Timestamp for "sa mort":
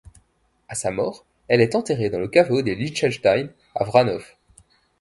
0.73-1.27